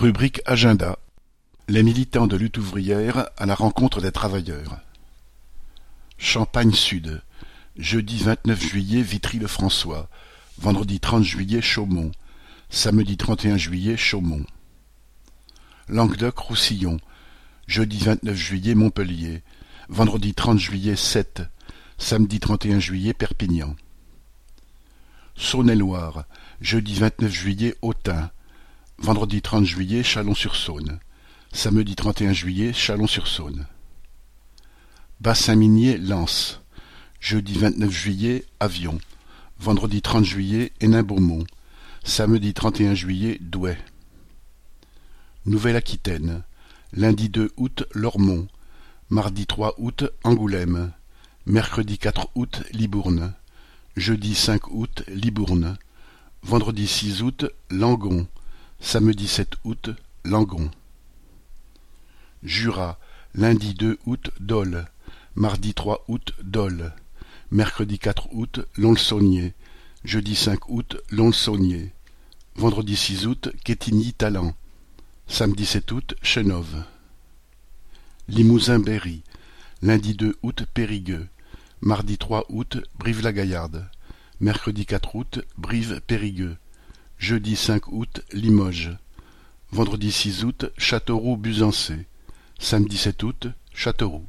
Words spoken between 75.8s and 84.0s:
août, Chenove. Limousin-Berry. Lundi 2 août, Périgueux. Mardi 3 août, Brive-la-Gaillarde.